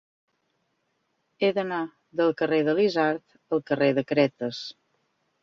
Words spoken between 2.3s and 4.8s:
carrer de l'Isard al carrer de Cretes.